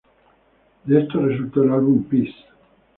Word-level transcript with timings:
De 0.85 0.99
esto 0.99 1.19
resultó 1.19 1.61
el 1.61 1.73
álbum 1.73 2.03
"Peace". 2.05 2.33